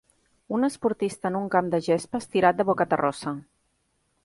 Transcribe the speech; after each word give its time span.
Un 0.55 0.63
esportista 0.67 1.31
en 1.31 1.37
un 1.41 1.51
camp 1.57 1.69
de 1.75 1.81
gespa 1.89 2.23
estirat 2.25 2.59
de 2.61 2.67
bocaterrosa. 2.73 3.35